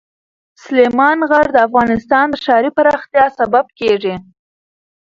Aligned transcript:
سلیمان 0.63 1.19
غر 1.29 1.45
د 1.53 1.57
افغانستان 1.67 2.25
د 2.29 2.35
ښاري 2.43 2.69
پراختیا 2.77 3.25
سبب 3.39 3.65
کېږي. 3.79 4.15